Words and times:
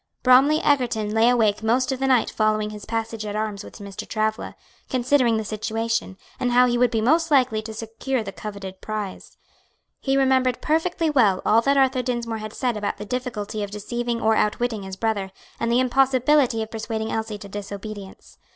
Bromly 0.23 0.59
Egerton 0.63 1.13
lay 1.13 1.29
awake 1.29 1.61
most 1.61 1.91
of 1.91 1.99
the 1.99 2.07
night 2.07 2.31
following 2.31 2.71
his 2.71 2.85
passage 2.87 3.23
at 3.23 3.35
arms 3.35 3.63
with 3.63 3.75
Mr. 3.77 4.07
Travilla, 4.07 4.55
considering 4.89 5.37
the 5.37 5.45
situation, 5.45 6.17
and 6.39 6.53
how 6.53 6.65
he 6.65 6.75
would 6.75 6.89
be 6.89 7.01
most 7.01 7.29
likely 7.29 7.61
to 7.61 7.71
secure 7.71 8.23
the 8.23 8.31
coveted 8.31 8.81
prize. 8.81 9.37
He 9.99 10.17
remembered 10.17 10.59
perfectly 10.59 11.11
well 11.11 11.39
all 11.45 11.61
that 11.61 11.77
Arthur 11.77 12.01
Dinsmore 12.01 12.39
had 12.39 12.53
said 12.53 12.75
about 12.75 12.97
the 12.97 13.05
difficulty 13.05 13.61
of 13.61 13.69
deceiving 13.69 14.19
or 14.19 14.35
outwitting 14.35 14.81
his 14.81 14.95
brother, 14.95 15.29
and 15.59 15.71
the 15.71 15.79
impossibility 15.79 16.63
of 16.63 16.71
persuading 16.71 17.11
Elsie 17.11 17.37
to 17.37 17.47
disobedience. 17.47 18.39